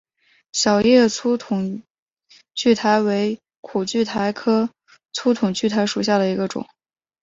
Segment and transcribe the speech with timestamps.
[0.51, 1.83] 小叶粗筒
[2.55, 4.71] 苣苔为苦苣苔科
[5.13, 6.65] 粗筒苣苔属下的一个种。